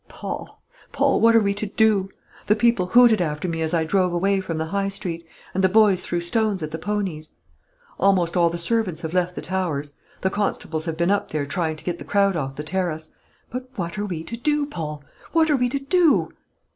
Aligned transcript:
Paul, 0.09 0.59
Paul, 0.91 1.19
what 1.21 1.35
are 1.35 1.39
we 1.41 1.53
to 1.53 1.67
do? 1.67 2.09
The 2.47 2.55
people 2.55 2.87
hooted 2.87 3.21
after 3.21 3.47
me 3.47 3.61
as 3.61 3.71
I 3.71 3.83
drove 3.83 4.13
away 4.13 4.41
from 4.41 4.57
the 4.57 4.65
High 4.65 4.89
Street, 4.89 5.27
and 5.53 5.63
the 5.63 5.69
boys 5.69 6.01
threw 6.01 6.21
stones 6.21 6.63
at 6.63 6.71
the 6.71 6.79
ponies. 6.79 7.29
Almost 7.99 8.35
all 8.35 8.49
the 8.49 8.57
servants 8.57 9.03
have 9.03 9.13
left 9.13 9.35
the 9.35 9.43
Towers. 9.43 9.93
The 10.21 10.31
constables 10.31 10.85
have 10.85 10.97
been 10.97 11.11
up 11.11 11.29
there 11.29 11.45
trying 11.45 11.75
to 11.75 11.83
get 11.83 11.99
the 11.99 12.03
crowd 12.03 12.35
off 12.35 12.55
the 12.55 12.63
terrace. 12.63 13.11
But 13.51 13.69
what 13.75 13.99
are 13.99 14.05
we 14.07 14.23
to 14.23 14.35
do, 14.37 14.65
Paul? 14.65 15.03
what 15.33 15.51
are 15.51 15.55
we 15.57 15.69
to 15.69 15.77
do?" 15.79 16.31